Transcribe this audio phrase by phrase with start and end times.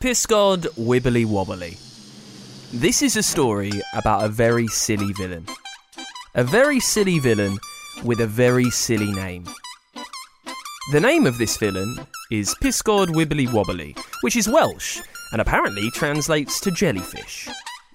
[0.00, 1.76] Pysgod Wibbly Wobbly.
[2.72, 5.44] This is a story about a very silly villain.
[6.36, 7.58] A very silly villain
[8.04, 9.44] with a very silly name.
[10.92, 15.00] The name of this villain is Pysgod Wibbly Wobbly, which is Welsh
[15.32, 17.48] and apparently translates to jellyfish.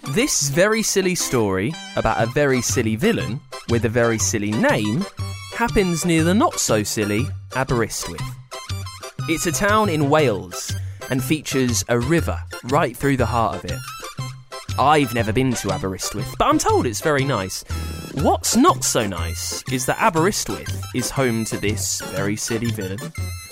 [0.10, 3.40] This very silly story about a very silly villain
[3.70, 5.06] with a very silly name
[5.54, 7.26] happens near the not so silly
[7.56, 8.22] Aberystwyth.
[9.30, 10.73] It's a town in Wales
[11.10, 13.80] and features a river right through the heart of it.
[14.80, 17.64] I've never been to Aberystwyth, but I'm told it's very nice.
[18.16, 23.00] What's not so nice is that Aberystwyth is home to this very silly villain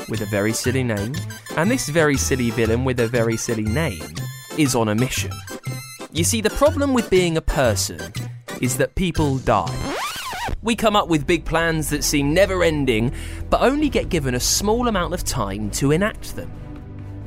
[0.10, 1.14] with a very silly name,
[1.58, 4.16] and this very silly villain with a very silly name
[4.58, 5.32] is on a mission.
[6.12, 8.12] You see, the problem with being a person
[8.60, 9.96] is that people die.
[10.64, 13.14] We come up with big plans that seem never ending,
[13.50, 16.52] but only get given a small amount of time to enact them.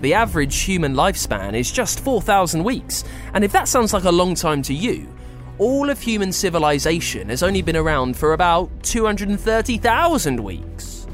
[0.05, 4.35] The average human lifespan is just 4,000 weeks, and if that sounds like a long
[4.35, 5.09] time to you,
[5.57, 11.07] all of human civilization has only been around for about 230,000 weeks.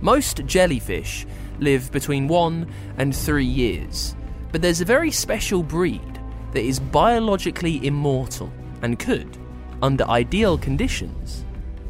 [0.00, 1.26] Most jellyfish
[1.58, 4.14] live between one and three years,
[4.52, 6.20] but there's a very special breed
[6.52, 9.36] that is biologically immortal and could,
[9.82, 11.44] under ideal conditions,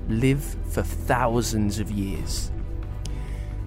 [0.08, 2.50] live for thousands of years.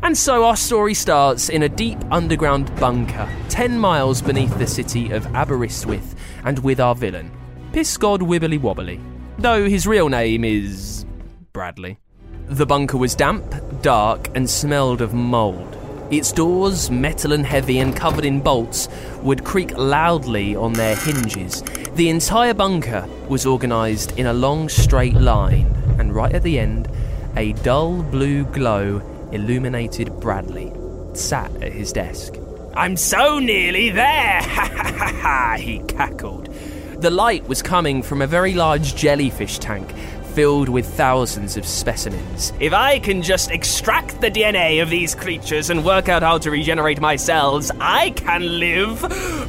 [0.02, 5.12] And so our story starts in a deep underground bunker, 10 miles beneath the city
[5.12, 7.32] of Aberystwyth, and with our villain,
[7.74, 9.00] Pysgod Wibbly Wobbly,
[9.38, 11.06] though his real name is.
[11.52, 12.00] Bradley.
[12.48, 15.78] The bunker was damp, dark, and smelled of mould.
[16.10, 18.88] Its doors, metal and heavy and covered in bolts,
[19.22, 21.62] would creak loudly on their hinges.
[21.96, 25.68] The entire bunker was organised in a long straight line,
[26.00, 26.90] and right at the end,
[27.36, 30.72] a dull blue glow illuminated Bradley,
[31.14, 32.36] sat at his desk.
[32.76, 34.42] I'm so nearly there!
[34.50, 35.58] Ha ha ha ha!
[35.58, 36.54] He cackled.
[37.02, 39.90] The light was coming from a very large jellyfish tank
[40.34, 42.54] filled with thousands of specimens.
[42.60, 46.52] If I can just extract the DNA of these creatures and work out how to
[46.52, 49.00] regenerate my cells, I can live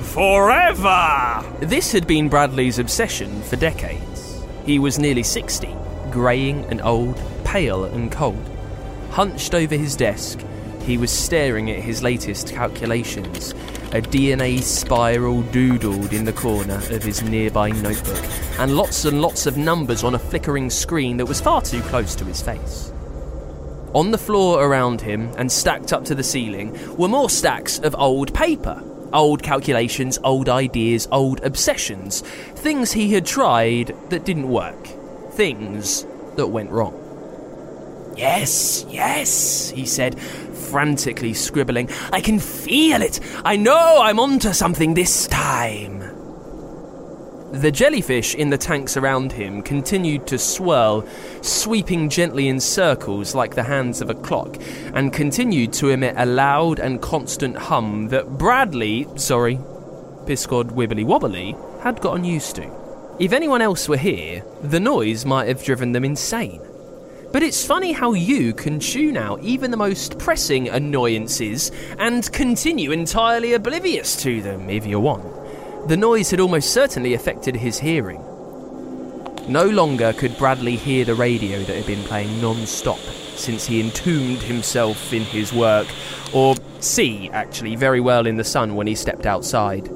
[0.06, 1.44] forever!
[1.60, 4.42] This had been Bradley's obsession for decades.
[4.64, 5.69] He was nearly 60,
[6.10, 8.50] greying and old, pale and cold.
[9.10, 10.38] Hunched over his desk,
[10.82, 13.53] he was staring at his latest calculations.
[13.93, 18.25] A DNA spiral doodled in the corner of his nearby notebook,
[18.59, 22.15] and lots and lots of numbers on a flickering screen that was far too close
[22.15, 22.93] to his face.
[23.94, 27.97] On the floor around him, and stacked up to the ceiling, were more stacks of
[27.97, 28.81] old paper.
[29.12, 32.20] Old calculations, old ideas, old obsessions.
[32.54, 34.87] Things he had tried that didn't work.
[35.32, 36.06] Things
[36.37, 37.09] that went wrong.
[38.20, 41.88] Yes, yes, he said, frantically scribbling.
[42.12, 43.19] I can feel it.
[43.47, 46.00] I know I'm onto something this time.
[47.53, 51.08] The jellyfish in the tanks around him continued to swirl,
[51.41, 54.58] sweeping gently in circles like the hands of a clock,
[54.92, 59.56] and continued to emit a loud and constant hum that Bradley, sorry,
[60.26, 62.70] Pysgod Wibbly Wobbly, had gotten used to.
[63.19, 66.60] If anyone else were here, the noise might have driven them insane.
[67.32, 72.91] But it's funny how you can tune out even the most pressing annoyances and continue
[72.91, 75.88] entirely oblivious to them if you want.
[75.88, 78.20] The noise had almost certainly affected his hearing.
[79.48, 83.80] No longer could Bradley hear the radio that had been playing non stop since he
[83.80, 85.86] entombed himself in his work,
[86.32, 89.86] or see, actually, very well in the sun when he stepped outside.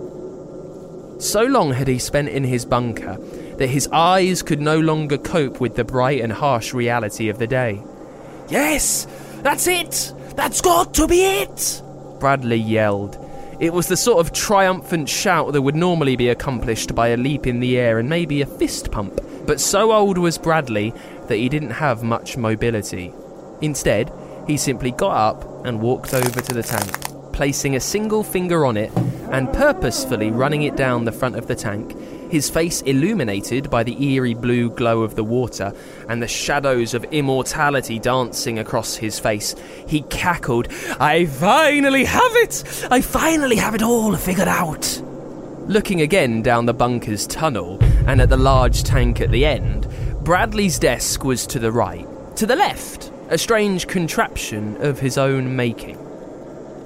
[1.18, 3.18] So long had he spent in his bunker
[3.58, 7.46] that his eyes could no longer cope with the bright and harsh reality of the
[7.46, 7.82] day.
[8.48, 9.06] Yes,
[9.42, 10.12] that's it!
[10.36, 11.82] That's got to be it!
[12.18, 13.18] Bradley yelled.
[13.60, 17.46] It was the sort of triumphant shout that would normally be accomplished by a leap
[17.46, 20.92] in the air and maybe a fist pump, but so old was Bradley
[21.28, 23.12] that he didn't have much mobility.
[23.60, 24.12] Instead,
[24.46, 28.76] he simply got up and walked over to the tank, placing a single finger on
[28.76, 28.90] it
[29.30, 31.96] and purposefully running it down the front of the tank,
[32.34, 35.72] his face illuminated by the eerie blue glow of the water
[36.08, 39.54] and the shadows of immortality dancing across his face.
[39.86, 40.66] He cackled,
[40.98, 42.88] I finally have it!
[42.90, 45.00] I finally have it all figured out!
[45.68, 47.78] Looking again down the bunker's tunnel
[48.08, 49.86] and at the large tank at the end,
[50.24, 52.04] Bradley's desk was to the right.
[52.38, 55.98] To the left, a strange contraption of his own making.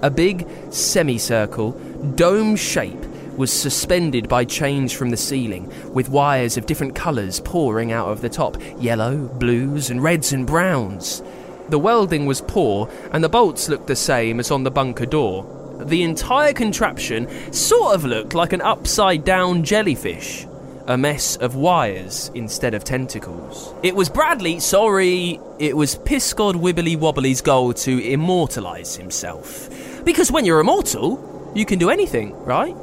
[0.02, 1.70] A big semicircle,
[2.16, 3.02] dome shape
[3.38, 8.20] was suspended by chains from the ceiling, with wires of different colours pouring out of
[8.20, 11.22] the top yellow, blues, and reds and browns.
[11.70, 15.54] The welding was poor, and the bolts looked the same as on the bunker door
[15.86, 20.46] the entire contraption sort of looked like an upside down jellyfish.
[20.86, 23.74] A mess of wires instead of tentacles.
[23.82, 29.68] It was Bradley, sorry, it was Pysgod Wibbly Wobbly's goal to immortalise himself.
[30.04, 32.74] Because when you're immortal, you can do anything, right?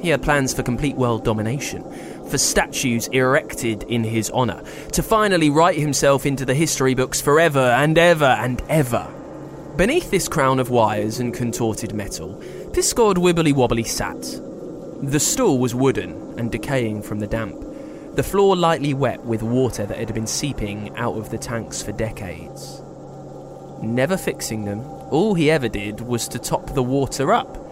[0.00, 1.82] He had plans for complete world domination,
[2.28, 4.62] for statues erected in his honour,
[4.92, 9.12] to finally write himself into the history books forever and ever and ever.
[9.76, 12.34] Beneath this crown of wires and contorted metal,
[12.72, 14.20] Pysgod Wibbly Wobbly sat.
[15.02, 17.64] The stool was wooden and decaying from the damp,
[18.14, 21.92] the floor lightly wet with water that had been seeping out of the tanks for
[21.92, 22.82] decades.
[23.80, 24.80] Never fixing them,
[25.10, 27.67] all he ever did was to top the water up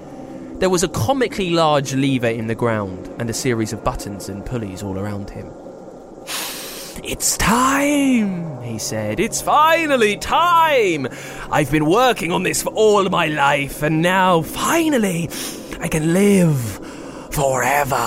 [0.59, 4.45] there was a comically large lever in the ground and a series of buttons and
[4.45, 5.51] pulleys all around him.
[7.05, 9.21] It's time, he said.
[9.21, 11.09] It's finally time.
[11.51, 15.29] I've been working on this for all my life, and now, finally,
[15.79, 16.59] I can live
[17.33, 18.03] forever.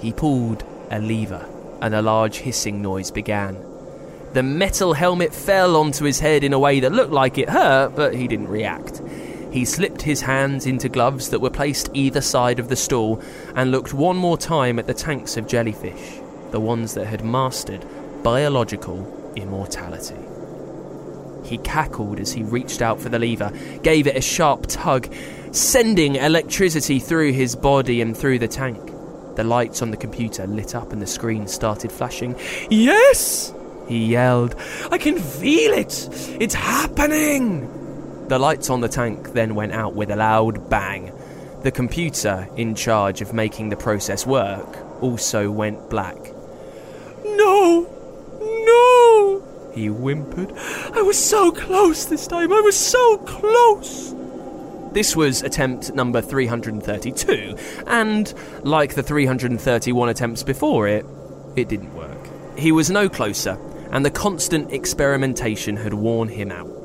[0.00, 1.46] He pulled a lever,
[1.82, 3.62] and a large hissing noise began.
[4.32, 7.94] The metal helmet fell onto his head in a way that looked like it hurt,
[7.94, 9.02] but he didn't react.
[9.50, 13.20] He slipped his hands into gloves that were placed either side of the stool
[13.56, 16.20] and looked one more time at the tanks of jellyfish,
[16.52, 17.84] the ones that had mastered
[18.22, 20.16] biological immortality.
[21.44, 23.50] He cackled as he reached out for the lever,
[23.82, 25.12] gave it a sharp tug,
[25.50, 28.78] sending electricity through his body and through the tank.
[29.34, 32.36] The lights on the computer lit up and the screen started flashing.
[32.70, 33.52] Yes!
[33.88, 34.54] He yelled.
[34.92, 36.08] I can feel it!
[36.40, 37.79] It's happening!
[38.30, 41.10] The lights on the tank then went out with a loud bang.
[41.64, 46.16] The computer in charge of making the process work also went black.
[47.24, 47.88] No!
[48.40, 49.72] No!
[49.74, 50.52] He whimpered.
[50.94, 52.52] I was so close this time!
[52.52, 54.14] I was so close!
[54.92, 57.56] This was attempt number 332,
[57.88, 58.32] and
[58.62, 61.04] like the 331 attempts before it,
[61.56, 62.28] it didn't work.
[62.56, 63.58] He was no closer,
[63.90, 66.79] and the constant experimentation had worn him out.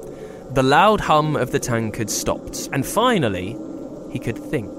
[0.55, 3.57] The loud hum of the tank had stopped, and finally,
[4.09, 4.71] he could think.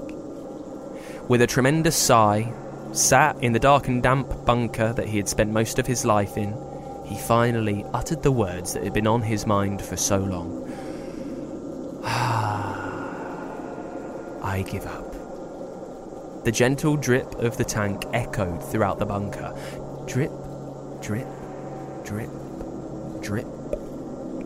[1.29, 2.51] With a tremendous sigh,
[2.93, 6.35] sat in the dark and damp bunker that he had spent most of his life
[6.35, 6.57] in,
[7.05, 10.67] he finally uttered the words that had been on his mind for so long.
[12.03, 13.61] Ah,
[14.41, 15.13] I give up.
[16.43, 19.55] The gentle drip of the tank echoed throughout the bunker.
[20.07, 20.31] Drip,
[21.03, 21.27] drip,
[22.03, 22.31] drip,
[23.21, 23.56] drip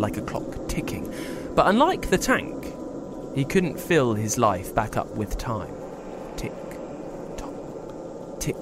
[0.02, 1.14] like a clock ticking.
[1.56, 2.74] But unlike the tank,
[3.36, 5.74] he couldn't fill his life back up with time.
[6.36, 6.52] Tick,
[7.38, 8.56] tock, tick,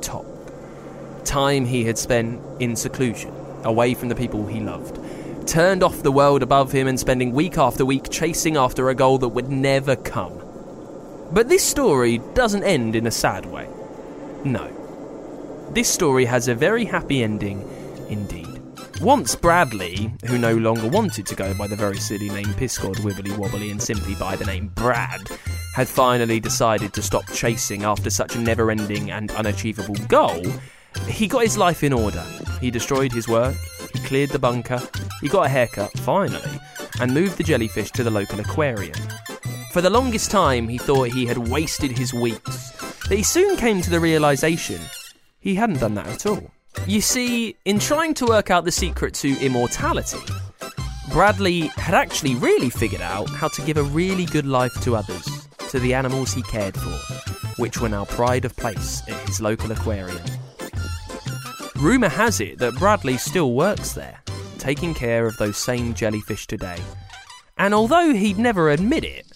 [0.00, 0.26] tock.
[1.24, 4.98] Time he had spent in seclusion, away from the people he loved.
[5.46, 9.18] Turned off the world above him and spending week after week chasing after a goal
[9.18, 10.38] that would never come.
[11.32, 13.68] But this story doesn't end in a sad way.
[14.44, 14.70] No.
[15.72, 17.66] This story has a very happy ending
[18.08, 18.51] indeed.
[19.02, 23.36] Once Bradley, who no longer wanted to go by the very silly name Pysgod Wibbly
[23.36, 25.28] Wobbly and simply by the name Brad,
[25.74, 30.44] had finally decided to stop chasing after such a never ending and unachievable goal,
[31.08, 32.24] he got his life in order.
[32.60, 33.56] He destroyed his work,
[33.92, 34.80] he cleared the bunker,
[35.20, 36.60] he got a haircut, finally,
[37.00, 38.94] and moved the jellyfish to the local aquarium.
[39.72, 42.70] For the longest time, he thought he had wasted his weeks,
[43.08, 44.80] but he soon came to the realization
[45.40, 46.52] he hadn't done that at all.
[46.86, 50.18] You see, in trying to work out the secret to immortality,
[51.10, 55.48] Bradley had actually really figured out how to give a really good life to others,
[55.70, 56.90] to the animals he cared for,
[57.60, 60.24] which were now pride of place at his local aquarium.
[61.76, 64.20] Rumour has it that Bradley still works there,
[64.58, 66.78] taking care of those same jellyfish today.
[67.58, 69.26] And although he'd never admit it,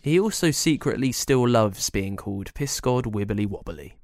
[0.00, 3.97] he also secretly still loves being called Pysgod Wibbly Wobbly.